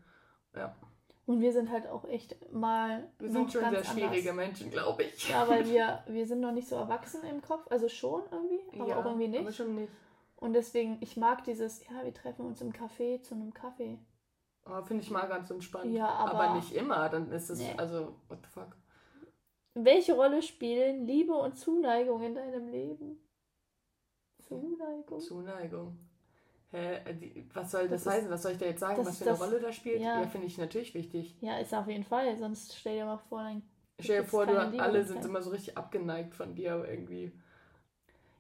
[1.26, 3.10] Und wir sind halt auch echt mal.
[3.20, 4.46] Wir sind schon ganz sehr schwierige anders.
[4.48, 5.30] Menschen, glaube ich.
[5.30, 7.66] Ja, weil wir, wir sind noch nicht so erwachsen im Kopf.
[7.70, 9.40] Also schon irgendwie, aber Ja, auch irgendwie nicht.
[9.40, 9.92] Aber schon nicht.
[10.36, 13.98] Und deswegen, ich mag dieses, ja, wir treffen uns im Café zu einem Kaffee.
[14.66, 15.92] Oh, Finde ich mal ganz entspannt.
[15.94, 17.74] Ja, aber- nicht immer, dann ist es, Nee.
[17.78, 18.78] also, what the fuck.
[19.76, 23.18] Welche Rolle spielen Liebe und Zuneigung in deinem Leben?
[24.40, 25.20] Zuneigung?
[25.20, 25.98] Zuneigung.
[26.72, 28.30] Hä, äh, die, was soll das, Das heißen?
[28.30, 28.98] Was soll ich da jetzt sagen?
[28.98, 30.02] das Was für eine das- Rolle da spielt?
[30.02, 30.22] ja.
[30.22, 31.36] Ja, finde ich natürlich wichtig.
[31.42, 32.36] Ja, ist auf jeden Fall.
[32.38, 33.62] Sonst stell dir mal vor, dann.
[34.00, 37.32] Stell dir vor, du, alle sind immer so richtig abgeneigt von dir aber irgendwie.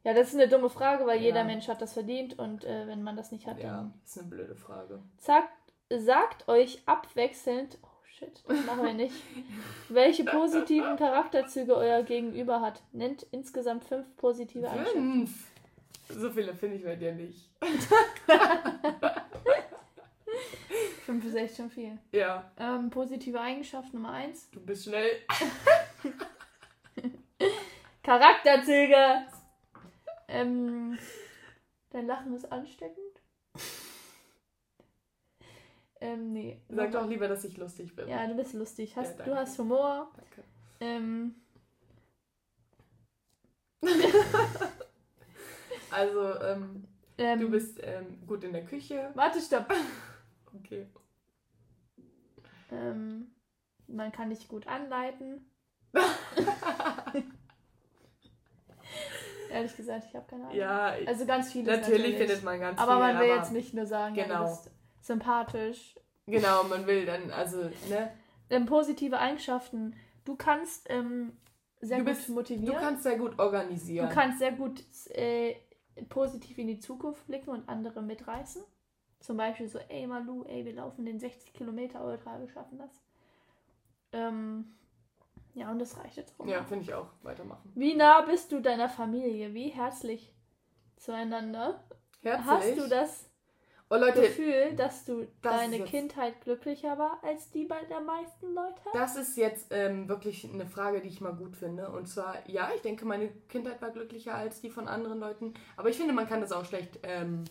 [0.03, 1.25] Ja, das ist eine dumme Frage, weil Ja.
[1.25, 3.93] jeder Mensch hat das verdient und äh, wenn man das nicht hat, Ja, dann.
[4.03, 5.01] ist eine blöde Frage.
[5.17, 5.47] Sagt,
[5.89, 7.77] sagt euch abwechselnd.
[7.83, 9.15] Oh shit, das machen wir nicht.
[9.89, 12.81] welche positiven Charakterzüge euer Gegenüber hat.
[12.91, 15.27] Nennt insgesamt fünf positive Eigenschaften.
[15.27, 15.47] Fünf!
[16.09, 17.49] So viele finde ich bei dir nicht.
[21.05, 21.97] Fünf ist echt schon viel.
[22.11, 24.49] Ja, Ähm, positive Eigenschaft Nummer eins.
[24.51, 25.09] du bist schnell.
[28.03, 29.25] Charakterzüge.
[30.27, 30.97] Ähm,
[31.91, 32.97] dein Lachen ist ansteckend.
[36.03, 36.59] Ähm, nee.
[36.69, 38.09] Sag doch lieber, dass ich lustig bin.
[38.09, 38.95] Ja, du bist lustig.
[38.97, 40.11] Hast, Ja, du hast Humor.
[40.17, 40.43] Danke.
[40.81, 41.35] Ähm,
[45.91, 46.85] Also, ähm,
[47.19, 49.11] ähm, du bist ähm, gut in der Küche.
[49.13, 49.71] Warte, stopp.
[50.59, 50.85] Okay.
[52.71, 53.31] Ähm,
[53.87, 55.49] man kann dich gut anleiten.
[59.49, 60.55] Ehrlich gesagt, ich habe keine Ahnung.
[60.55, 61.75] Ja, Also ganz viele.
[61.77, 62.99] natürlich, findet man ganz Aber viel.
[62.99, 64.43] man will aber jetzt nicht nur sagen, ja, Genau.
[64.45, 64.69] du bist
[65.03, 65.95] sympathisch.
[66.25, 68.11] Genau, man will dann, also, ne?
[68.49, 69.95] Ähm, positive Eigenschaften.
[70.25, 71.37] Du kannst ähm,
[71.81, 72.75] sehr Du gut bist- motivieren.
[72.75, 74.07] Du kannst sehr gut organisieren.
[74.09, 75.55] Du kannst sehr gut äh,
[76.09, 78.63] positiv in die Zukunft blicken und andere mitreißen.
[79.19, 82.91] Zum Beispiel so, ey Malu, ey, wir laufen den 60 Kilometer Ultra, wir schaffen das.
[84.11, 84.73] Ähm,
[85.53, 86.45] ja, und das reicht jetzt auch.
[86.45, 87.07] ja, finde ich auch.
[87.21, 87.71] Weitermachen.
[87.75, 89.53] Wie nah bist du deiner Familie?
[89.53, 90.33] Wie herzlich
[90.97, 91.83] zueinander?
[92.21, 92.47] Herzlich.
[92.47, 93.29] Hast du das
[93.95, 98.01] oh, Leute, Gefühl, dass du das deine jetzt- Kindheit glücklicher war als die bei der
[98.01, 98.81] meisten Leute?
[98.93, 101.89] das ist jetzt ähm, wirklich eine Frage, die ich mal gut finde.
[101.89, 105.53] Und zwar, ja, ich denke, meine Kindheit war glücklicher als die von anderen Leuten.
[105.77, 107.43] Aber ich finde, man kann das auch schlecht ähm,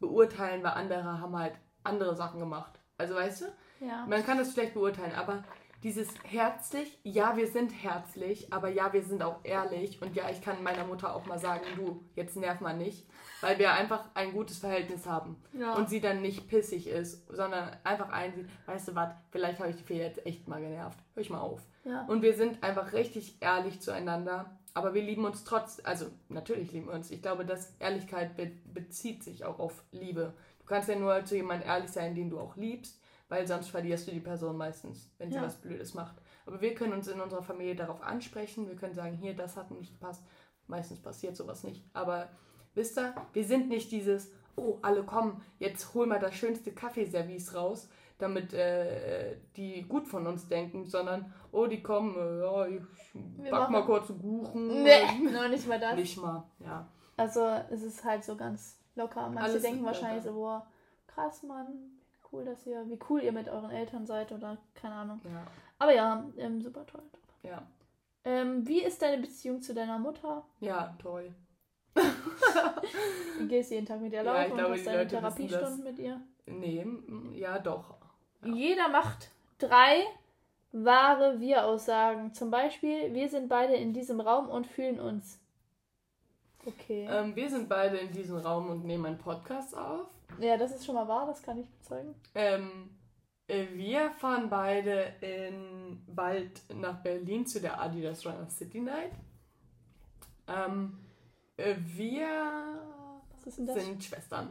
[0.00, 2.78] beurteilen, weil andere haben halt andere Sachen gemacht.
[2.96, 3.84] Also, weißt du?
[3.86, 4.04] Ja.
[4.06, 5.44] Man kann das schlecht beurteilen, aber
[5.82, 10.02] dieses herzlich, ja, wir sind herzlich, aber ja, wir sind auch ehrlich.
[10.02, 13.06] Und ja, ich kann meiner Mutter auch mal sagen, du, jetzt nerv mal nicht,
[13.40, 15.36] weil wir einfach ein gutes Verhältnis haben.
[15.52, 15.74] Ja.
[15.74, 19.76] Und sie dann nicht pissig ist, sondern einfach einsieht, weißt du was, vielleicht habe ich
[19.76, 20.98] die Fee jetzt echt mal genervt.
[21.14, 21.60] Hör ich mal auf.
[21.84, 22.04] ja.
[22.06, 24.58] Und wir sind einfach richtig ehrlich zueinander.
[24.74, 27.10] Aber wir lieben uns trotz, also natürlich lieben wir uns.
[27.10, 30.34] Ich glaube, dass Ehrlichkeit be bezieht sich auch auf Liebe.
[30.60, 32.97] Du kannst ja nur zu jemandem ehrlich sein, den du auch liebst,
[33.28, 35.42] weil sonst verlierst du die Person meistens, wenn sie Ja.
[35.42, 36.16] was Blödes macht.
[36.46, 38.68] Aber wir können uns in unserer Familie darauf ansprechen.
[38.68, 40.22] Wir können sagen, hier, das hat nicht gepasst.
[40.66, 41.84] Meistens passiert sowas nicht.
[41.92, 42.28] Aber
[42.74, 47.54] wisst ihr, wir sind nicht dieses, oh, alle kommen, jetzt hol mal das schönste Kaffeeservice
[47.54, 47.88] raus,
[48.18, 52.82] damit äh, die gut von uns denken, sondern, oh, die kommen, äh, ja, ich
[53.14, 54.82] Wir back mal kurz einen Kuchen.
[54.82, 55.94] Nee, noch nicht mal das.
[55.94, 56.88] Nicht mal, ja.
[57.16, 59.28] Also es ist halt so ganz locker.
[59.28, 60.34] Manche Alles denken ist wahrscheinlich locker.
[60.34, 60.66] so, boah,
[61.06, 61.66] krass, Mann,
[62.32, 65.20] cool, dass ihr, wie cool ihr mit euren Eltern seid oder keine Ahnung.
[65.24, 65.46] Ja,
[65.78, 67.02] Aber ja, ähm, super toll.
[67.42, 67.62] ja,
[68.24, 70.44] Ähm, wie ist deine Beziehung zu deiner Mutter?
[70.60, 71.32] ja, toll.
[73.38, 75.84] Du gehst jeden Tag mit ihr Ja, laufen ich glaube, und hast deine Leute Therapiestunden
[75.84, 76.20] mit ihr.
[76.46, 76.86] Nee,
[77.34, 77.94] ja, doch.
[78.44, 78.52] Ja.
[78.52, 80.04] Jeder macht drei
[80.72, 82.34] wahre Wir-Aussagen.
[82.34, 85.40] Zum Beispiel, wir sind beide in diesem Raum und fühlen uns.
[86.66, 87.06] Okay.
[87.10, 90.06] Ähm, wir sind beide in diesem Raum und nehmen einen Podcast auf.
[90.40, 92.14] ja, das ist schon mal wahr, das kann ich bezeugen.
[92.34, 92.90] Ähm,
[93.46, 99.12] äh, wir fahren beide in, bald nach Berlin zu der Adidas Runner City Night.
[100.46, 100.98] Ähm,
[101.56, 102.80] äh, wir
[103.46, 104.50] sind Schwestern.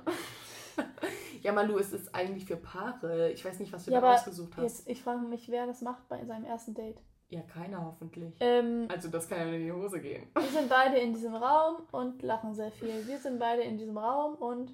[1.44, 3.32] ja, Malu, es ist eigentlich für Paare.
[3.32, 4.64] Ich weiß nicht, was du Ja, da ausgesucht hast.
[4.64, 7.00] Jetzt, ich frage mich, wer das macht bei seinem ersten Date.
[7.30, 8.36] Ja, keiner hoffentlich.
[8.40, 10.30] Ähm, Also das kann ja in die Hose gehen.
[10.34, 13.06] wir sind beide in diesem Raum und lachen sehr viel.
[13.06, 14.72] Wir sind beide in diesem Raum und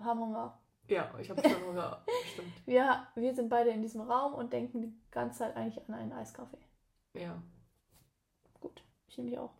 [0.00, 0.58] haben Hunger.
[0.88, 2.04] Ja, ich habe schon Hunger.
[2.32, 2.66] Stimmt.
[2.66, 6.12] Wir, wir sind beide in diesem Raum und denken die ganze Zeit eigentlich an einen
[6.12, 6.58] Eiskaffee.
[7.14, 7.42] Ja.
[8.60, 9.52] Gut, ich nämlich auch.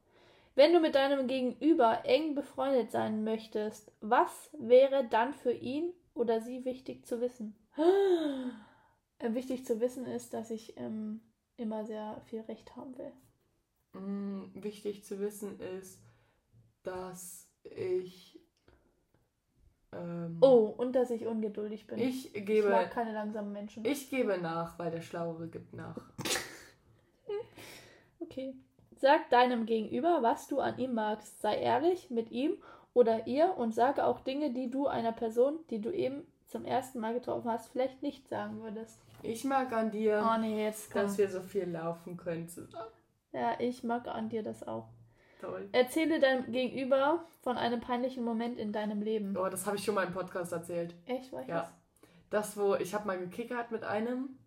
[0.55, 6.41] Wenn du mit deinem Gegenüber eng befreundet sein möchtest, was wäre dann für ihn oder
[6.41, 7.57] sie wichtig zu wissen?
[9.23, 11.21] Äh, wichtig zu wissen ist, dass ich ähm,
[11.57, 13.13] immer sehr viel Recht haben will.
[14.01, 16.01] Mm, wichtig zu wissen ist,
[16.83, 18.41] dass ich.
[19.93, 21.99] Ähm, Oh, und dass ich ungeduldig bin.
[21.99, 22.71] ich Ich gebe.
[22.71, 23.85] mag keine langsamen Menschen.
[23.85, 25.97] Ich gebe nach, weil der Schlauere gibt nach.
[28.21, 28.55] Okay.
[28.97, 31.41] Sag deinem Gegenüber, was du an ihm magst.
[31.43, 32.57] Sei ehrlich mit ihm
[32.95, 37.01] oder ihr und sage auch Dinge, die du einer Person, die du eben zum ersten
[37.01, 39.01] Mal getroffen hast, vielleicht nicht sagen würdest.
[39.23, 41.03] Ich mag an dir, Oh nee, jetzt komm.
[41.03, 42.91] dass wir so viel laufen können zusammen.
[43.33, 44.89] Ja, ich mag an dir das auch.
[45.41, 45.69] Toll.
[45.73, 49.37] Erzähle deinem Gegenüber von einem peinlichen Moment in deinem Leben.
[49.37, 50.95] Oh, das habe ich schon mal im Podcast erzählt.
[51.07, 51.33] Echt?
[51.33, 51.71] War ich Ja.
[52.31, 54.39] Das, wo ich habe mal gekickert mit einem,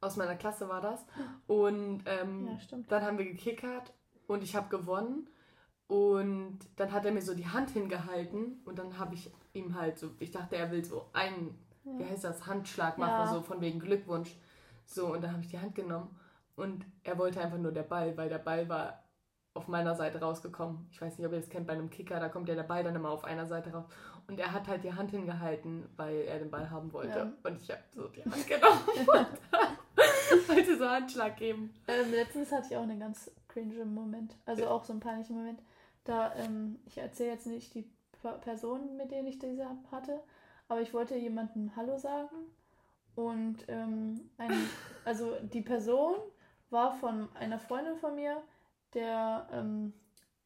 [0.00, 1.04] aus meiner Klasse war das.
[1.46, 2.20] Und das?
[2.22, 2.92] ähm, Ja, stimmt.
[2.92, 3.92] dann haben wir gekickert
[4.26, 5.28] und ich habe gewonnen.
[5.86, 9.98] Und dann hat er mir so die Hand hingehalten und dann habe ich ihm halt
[9.98, 13.32] so, ich dachte, er will so einen, wie heißt das, Handschlag machen, Ja.
[13.32, 14.36] so von wegen Glückwunsch.
[14.84, 16.16] So, und dann habe ich die Hand genommen
[16.56, 19.02] und er wollte einfach nur der Ball, weil der Ball war
[19.54, 20.86] auf meiner Seite rausgekommen.
[20.92, 22.84] Ich weiß nicht, ob ihr das kennt bei einem Kicker, da kommt ja der Ball
[22.84, 23.84] dann immer auf einer Seite raus.
[24.28, 27.18] Und er hat halt die Hand hingehalten, weil er den Ball haben wollte.
[27.18, 27.32] Ja.
[27.42, 31.74] Und ich habe so die Hand genommen und wollte so Handschlag geben.
[31.88, 34.36] Ähm, letztens hatte ich auch einen ganz cringe Moment.
[34.46, 35.60] Also auch so einen peinlichen Moment.
[36.04, 37.90] Da, ähm, ich erzähle jetzt nicht die
[38.22, 40.20] Per- Person, mit denen ich diese hatte,
[40.68, 42.36] aber ich wollte jemandem Hallo sagen.
[43.14, 44.52] Und ähm, ein,
[45.04, 46.16] also die Person
[46.70, 48.42] war von einer Freundin von mir,
[48.94, 49.92] der ähm,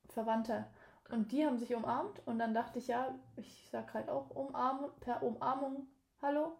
[0.08, 0.66] Verwandte.
[1.10, 4.90] Und die haben sich umarmt und dann dachte ich, ja, ich sag halt auch umarmen,
[5.00, 5.86] per Umarmung
[6.22, 6.52] Hallo,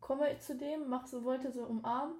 [0.00, 2.16] komme ich zu dem, mach so, wollte so umarmen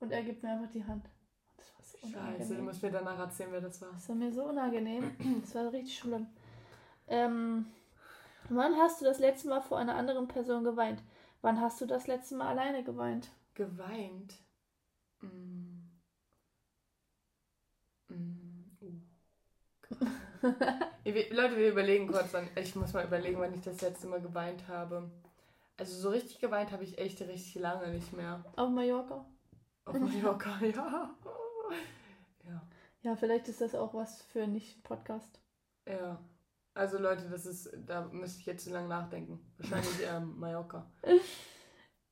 [0.00, 1.08] und er gibt mir einfach die Hand.
[1.56, 2.64] Das war so Scheiße, du unangenehm.
[2.64, 3.92] musst mir danach erzählen, wer das war.
[3.92, 5.16] Das war mir so unangenehm.
[5.40, 6.26] Das war richtig schlimm.
[7.06, 7.66] Ähm,
[8.48, 11.02] wann hast du das letzte Mal vor einer anderen Person geweint?
[11.40, 13.30] Wann hast du das letzte Mal alleine geweint?
[13.54, 14.34] Geweint.
[15.20, 15.88] Mm.
[18.08, 18.62] Mm.
[18.80, 20.52] Uh.
[21.04, 22.32] Wir- Leute, wir überlegen kurz.
[22.56, 25.10] Ich muss mal überlegen, wann ich das letzte Mal geweint habe.
[25.76, 28.44] Also so richtig geweint habe ich echt richtig lange nicht mehr.
[28.56, 29.24] Auf Mallorca?
[29.84, 31.14] Auf Mallorca, ja.
[32.44, 32.60] Ja.
[33.02, 35.40] Ja, vielleicht ist das auch was für nicht Podcast.
[35.88, 36.18] Ja.
[36.74, 39.40] Also Leute, das ist, da müsste ich jetzt zu lange nachdenken.
[39.58, 40.90] Wahrscheinlich ähm, Mallorca.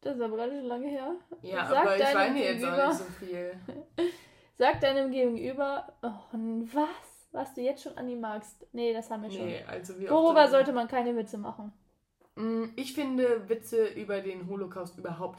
[0.03, 1.15] Das ist aber schön lange her.
[1.43, 3.53] Ja, Sag aber ich deinem weine jetzt auch Gegenüber- nicht so viel.
[4.55, 6.37] Sag deinem Gegenüber, oh,
[6.73, 7.29] was?
[7.33, 8.67] Was du jetzt schon an ihm magst.
[8.73, 9.47] Nee, das haben wir schon.
[9.47, 11.73] Nee, also wie Worüber soll- sollte man keine Witze machen?
[12.35, 15.39] Mm, Ich finde Witze über den Holocaust überhaupt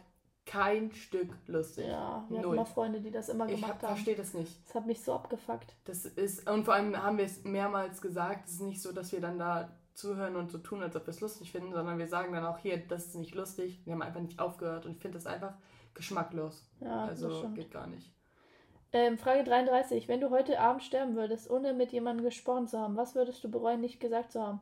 [0.51, 1.87] kein Stück lustig.
[1.87, 2.55] Ja, wir hatten Null.
[2.57, 3.89] mal Freunde, die das immer Ich gemacht hab, haben.
[3.95, 4.53] verstehe das nicht.
[4.67, 5.75] Das hat mich so abgefuckt.
[5.85, 9.13] Das ist, und vor allem haben wir es mehrmals gesagt, es ist nicht so, dass
[9.13, 12.07] wir dann da zuhören und so tun, als ob wir es lustig finden, sondern wir
[12.07, 13.81] sagen dann auch hier, das ist nicht lustig.
[13.85, 15.53] Wir haben einfach nicht aufgehört und ich finde das einfach
[15.93, 16.69] geschmacklos.
[16.81, 18.11] Ja, also geht gar nicht.
[18.91, 20.09] Ähm, Frage 33.
[20.09, 23.49] Wenn du heute Abend sterben würdest, ohne mit jemandem gesprochen zu haben, was würdest du
[23.49, 24.59] bereuen, nicht gesagt zu haben?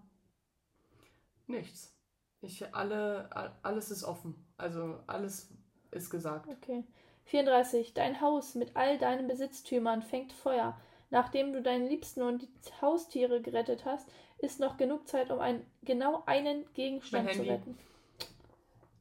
[1.47, 1.95] Nichts.
[2.41, 3.28] Ich, alle,
[3.63, 4.36] alles ist offen.
[4.58, 5.49] Also alles
[5.91, 6.47] ist gesagt.
[6.47, 6.84] Okay.
[7.25, 7.93] 34.
[7.93, 10.80] Dein Haus mit all deinen Besitztümern fängt Feuer.
[11.12, 15.65] Nachdem du deinen Liebsten und die Haustiere gerettet hast, ist noch genug Zeit, um ein,
[15.84, 17.78] genau einen Gegenstand zu retten.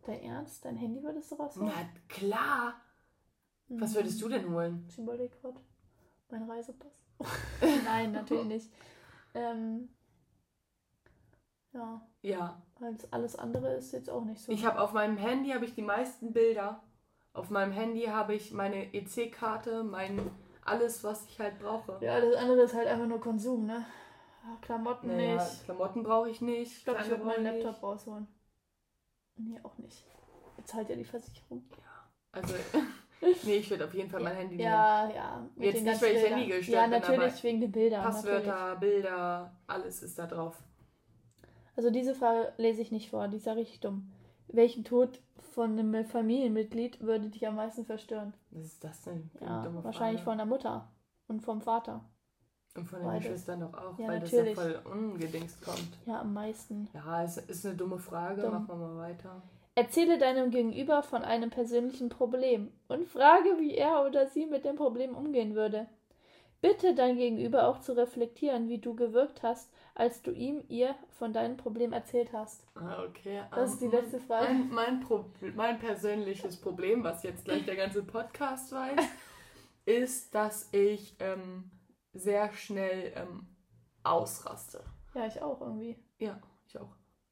[0.04, 0.64] Dein Ernst?
[0.64, 1.70] Dein Handy würdest du rausholen?
[1.74, 2.80] Na klar.
[3.68, 4.88] Was würdest du denn holen?
[4.96, 5.60] Gerade.
[6.30, 6.92] Mein Reisepass.
[7.84, 8.70] Nein, natürlich nicht.
[9.34, 9.90] Ähm,
[11.72, 12.62] ja, Ja.
[12.80, 14.52] als alles andere ist jetzt auch nicht so.
[14.52, 16.82] Ich habe auf meinem Handy habe ich die meisten Bilder.
[17.32, 20.30] Auf meinem Handy habe ich meine EC-Karte, mein
[20.64, 21.98] alles, was ich halt brauche.
[22.04, 23.86] ja, das andere ist halt einfach nur Konsum, ne?
[24.44, 25.64] Ja, Klamotten Naja, nicht.
[25.64, 26.78] Klamotten brauche ich nicht.
[26.78, 28.26] Ich glaube, ich würde meinen Laptop rausholen.
[29.36, 30.04] Nee, auch nicht.
[30.56, 31.64] Bezahlt ja die Versicherung.
[31.68, 31.78] nicht.
[32.32, 32.54] Also,
[33.44, 34.68] nee, ich würde auf jeden Fall mein Handy nehmen.
[34.68, 35.46] Ja, ja.
[35.54, 36.24] mit Jetzt nicht, weil ich.
[36.30, 38.02] Handy gestört Ja, bin, natürlich aber wegen den Bildern.
[38.02, 38.24] Natürlich.
[38.44, 40.56] Passwörter, Bilder, alles ist da drauf.
[41.78, 44.10] Also diese Frage lese ich nicht vor, die ist ja richtig dumm.
[44.48, 45.20] Welchen Tod
[45.54, 48.34] von einem Familienmitglied würde dich am meisten verstören?
[48.50, 49.30] Was ist das denn?
[49.40, 50.30] Ja, wahrscheinlich Frage?
[50.32, 50.90] von der Mutter
[51.28, 52.04] und vom Vater.
[52.76, 53.18] Und von den.
[53.20, 54.56] Geschwistern doch auch, Ja, weil das natürlich.
[54.56, 55.88] ja voll ungedingst kommt.
[56.04, 56.88] Ja, am meisten.
[56.94, 58.42] Ja, es ist eine dumme Frage.
[58.42, 58.54] Dumm.
[58.54, 59.40] Machen wir mal weiter.
[59.76, 64.74] Erzähle deinem Gegenüber von einem persönlichen Problem und frage, wie er oder sie mit dem
[64.74, 65.86] Problem umgehen würde.
[66.60, 71.32] Bitte dein Gegenüber auch zu reflektieren, wie du gewirkt hast, als du ihm, ihr von
[71.32, 72.66] deinem Problem erzählt hast.
[72.74, 73.44] Ah, okay.
[73.52, 74.52] Das ist die ähm, letzte Frage.
[74.52, 78.98] Mein, mein, Pro mein persönliches Problem, was jetzt gleich der ganze Podcast weiß,
[79.84, 81.70] ist, dass ich ähm,
[82.12, 83.46] sehr schnell ähm,
[84.02, 84.82] ausraste.
[85.14, 85.96] Ja, ich auch irgendwie.
[86.18, 86.40] Ja,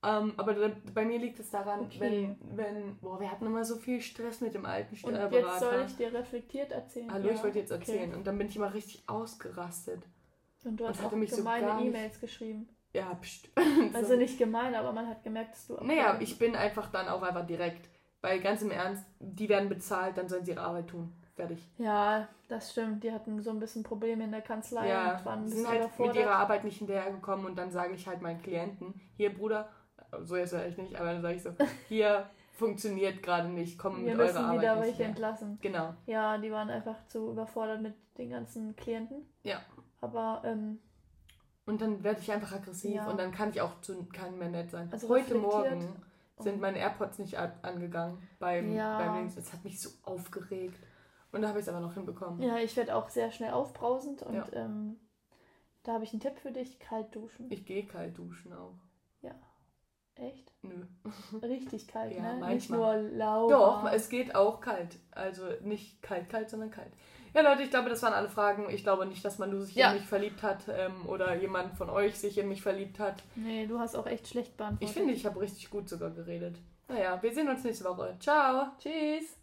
[0.02, 0.22] auch.
[0.22, 1.98] Ähm, aber da, bei mir liegt es daran, Okay.
[2.00, 5.38] wenn, wenn, boah, wir hatten immer so viel Stress mit dem alten Und Steuerberater.
[5.48, 7.12] jetzt soll ich dir reflektiert erzählen.
[7.12, 7.80] Hallo, ja, ich wollte jetzt okay.
[7.92, 8.14] erzählen.
[8.14, 10.02] Und dann bin ich immer richtig ausgerastet.
[10.64, 12.68] Und du Und hast hatte auch mich so gemeine gar nicht- E-Mails geschrieben.
[12.92, 13.50] Ja, pst.
[13.92, 15.74] Also nicht gemein, aber man hat gemerkt, dass du.
[15.82, 17.88] Naja, ich bin einfach dann auch einfach direkt.
[18.22, 21.12] Weil ganz im Ernst, die werden bezahlt, dann sollen sie ihre Arbeit tun.
[21.34, 21.58] Fertig.
[21.76, 23.04] Ja, das stimmt.
[23.04, 25.68] Die hatten so ein bisschen Probleme in der Kanzlei ja, und waren ein bisschen sind
[25.68, 29.68] halt mit ihrer Arbeit nicht hinterhergekommen und dann sage ich halt meinen Klienten, hier Bruder,
[30.22, 31.50] so jetzt echt nicht, aber dann sage ich so,
[31.88, 35.08] hier funktioniert gerade nicht, komm Wir mit eurer müssen Arbeit wieder nicht welche her.
[35.08, 35.58] entlassen.
[35.60, 35.94] Genau.
[36.06, 39.26] Ja, die waren einfach zu überfordert mit den ganzen Klienten.
[39.42, 39.60] Ja.
[40.00, 40.78] Aber ähm,
[41.66, 43.08] Und dann werde ich einfach aggressiv Ja.
[43.10, 44.88] und dann kann ich auch zu keinem mehr nett sein.
[44.92, 45.34] Also Heute.
[45.34, 45.96] Morgen
[46.38, 48.98] sind meine AirPods nicht angegangen beim, Ja.
[48.98, 49.36] beim Links.
[49.36, 50.78] Es hat mich so aufgeregt.
[51.32, 52.40] Und da habe ich es aber noch hinbekommen.
[52.40, 54.46] Ja, ich werde auch sehr schnell aufbrausend und Ja.
[54.52, 54.96] ähm,
[55.82, 57.50] da habe ich einen Tipp für dich: kalt duschen.
[57.50, 58.74] Ich gehe kalt duschen auch.
[60.16, 60.52] Echt?
[60.62, 60.84] Nö.
[61.42, 62.32] Richtig kalt, Ja, ne?
[62.34, 63.02] Nicht manchmal.
[63.02, 63.48] nur lau.
[63.48, 64.96] Doch, es geht auch kalt.
[65.12, 66.90] Also nicht kalt, kalt, sondern kalt.
[67.34, 68.70] Ja, Leute, ich glaube, das waren alle Fragen.
[68.70, 69.90] Ich glaube nicht, dass Manu sich Ja.
[69.92, 73.22] in mich verliebt hat ähm, oder jemand von euch sich in mich verliebt hat.
[73.34, 74.88] Nee, du hast auch echt schlecht beantwortet.
[74.88, 76.56] Ich finde, ich habe richtig gut sogar geredet.
[76.88, 78.16] Naja, wir sehen uns nächste Woche.
[78.20, 78.68] Ciao!
[78.78, 79.36] Tschüss.